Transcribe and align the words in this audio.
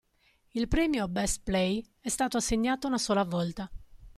Il 0.53 0.67
premio 0.67 1.07
"Best 1.07 1.41
Play" 1.43 1.85
è 1.99 2.09
stato 2.09 2.37
assegnato 2.37 2.87
una 2.87 2.97
sola 2.97 3.23
volta. 3.23 3.69